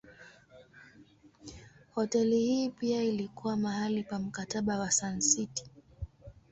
[1.95, 5.67] Hoteli hii pia ilikuwa mahali pa Mkataba wa Sun City.